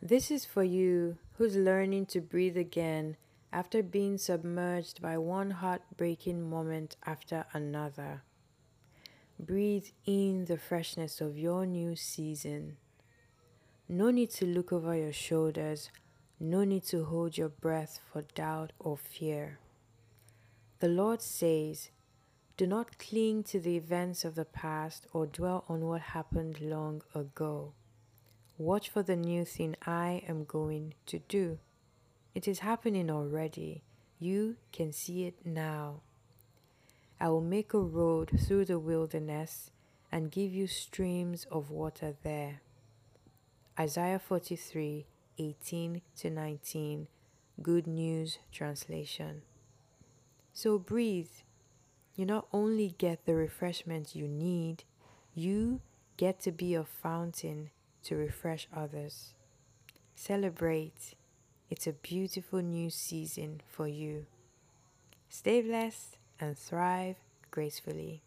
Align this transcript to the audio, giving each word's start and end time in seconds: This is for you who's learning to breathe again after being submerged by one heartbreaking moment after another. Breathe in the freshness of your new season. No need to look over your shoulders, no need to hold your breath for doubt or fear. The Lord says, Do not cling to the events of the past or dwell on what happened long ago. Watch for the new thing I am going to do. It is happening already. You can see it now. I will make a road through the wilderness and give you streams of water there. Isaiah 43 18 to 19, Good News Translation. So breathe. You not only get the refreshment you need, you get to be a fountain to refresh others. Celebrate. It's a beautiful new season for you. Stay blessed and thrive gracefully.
This 0.00 0.30
is 0.30 0.44
for 0.44 0.62
you 0.62 1.18
who's 1.36 1.56
learning 1.56 2.06
to 2.06 2.20
breathe 2.20 2.56
again 2.56 3.16
after 3.52 3.82
being 3.82 4.16
submerged 4.16 5.02
by 5.02 5.18
one 5.18 5.50
heartbreaking 5.50 6.48
moment 6.48 6.96
after 7.04 7.46
another. 7.52 8.22
Breathe 9.40 9.86
in 10.06 10.44
the 10.44 10.56
freshness 10.56 11.20
of 11.20 11.36
your 11.36 11.66
new 11.66 11.96
season. 11.96 12.76
No 13.88 14.12
need 14.12 14.30
to 14.32 14.46
look 14.46 14.72
over 14.72 14.94
your 14.94 15.12
shoulders, 15.12 15.90
no 16.38 16.62
need 16.62 16.84
to 16.84 17.04
hold 17.04 17.36
your 17.36 17.48
breath 17.48 17.98
for 18.12 18.22
doubt 18.22 18.72
or 18.78 18.96
fear. 18.96 19.58
The 20.78 20.88
Lord 20.88 21.20
says, 21.22 21.90
Do 22.56 22.68
not 22.68 22.98
cling 22.98 23.42
to 23.44 23.58
the 23.58 23.76
events 23.76 24.24
of 24.24 24.36
the 24.36 24.44
past 24.44 25.08
or 25.12 25.26
dwell 25.26 25.64
on 25.68 25.86
what 25.86 26.02
happened 26.02 26.60
long 26.60 27.02
ago. 27.16 27.72
Watch 28.58 28.90
for 28.90 29.04
the 29.04 29.14
new 29.14 29.44
thing 29.44 29.76
I 29.86 30.24
am 30.26 30.42
going 30.42 30.94
to 31.06 31.20
do. 31.20 31.58
It 32.34 32.48
is 32.48 32.58
happening 32.58 33.08
already. 33.08 33.84
You 34.18 34.56
can 34.72 34.90
see 34.90 35.26
it 35.26 35.46
now. 35.46 36.00
I 37.20 37.28
will 37.28 37.40
make 37.40 37.72
a 37.72 37.78
road 37.78 38.32
through 38.36 38.64
the 38.64 38.80
wilderness 38.80 39.70
and 40.10 40.32
give 40.32 40.52
you 40.52 40.66
streams 40.66 41.46
of 41.52 41.70
water 41.70 42.16
there. 42.24 42.60
Isaiah 43.78 44.18
43 44.18 45.06
18 45.38 46.02
to 46.16 46.28
19, 46.28 47.06
Good 47.62 47.86
News 47.86 48.38
Translation. 48.50 49.42
So 50.52 50.80
breathe. 50.80 51.30
You 52.16 52.26
not 52.26 52.48
only 52.52 52.96
get 52.98 53.24
the 53.24 53.36
refreshment 53.36 54.16
you 54.16 54.26
need, 54.26 54.82
you 55.32 55.80
get 56.16 56.40
to 56.40 56.50
be 56.50 56.74
a 56.74 56.82
fountain 56.82 57.70
to 58.08 58.16
refresh 58.16 58.66
others. 58.74 59.34
Celebrate. 60.14 61.14
It's 61.68 61.86
a 61.86 61.92
beautiful 61.92 62.62
new 62.62 62.88
season 62.88 63.60
for 63.68 63.86
you. 63.86 64.24
Stay 65.28 65.60
blessed 65.60 66.16
and 66.40 66.56
thrive 66.56 67.16
gracefully. 67.50 68.22